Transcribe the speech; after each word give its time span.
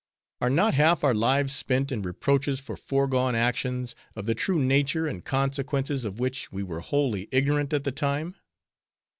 Are 0.41 0.49
not 0.49 0.73
half 0.73 1.03
our 1.03 1.13
lives 1.13 1.53
spent 1.53 1.91
in 1.91 2.01
reproaches 2.01 2.59
for 2.59 2.75
foregone 2.75 3.35
actions, 3.35 3.93
of 4.15 4.25
the 4.25 4.33
true 4.33 4.57
nature 4.57 5.05
and 5.05 5.23
consequences 5.23 6.05
of 6.05 6.19
which, 6.19 6.51
we 6.51 6.63
were 6.63 6.79
wholly 6.79 7.27
ignorant 7.31 7.71
at 7.71 7.83
the 7.83 7.91
time? 7.91 8.35